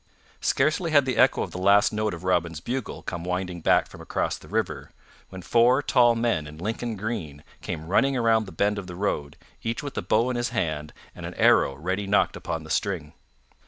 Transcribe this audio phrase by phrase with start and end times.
[0.39, 4.01] Scarcely had the echo of the last note of Robin's bugle come winding back from
[4.01, 4.89] across the river,
[5.29, 9.37] when four tall men in Lincoln green came running around the bend of the road,
[9.61, 13.13] each with a bow in his hand and an arrow ready nocked upon the string.